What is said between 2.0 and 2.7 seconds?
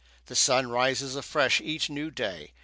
day.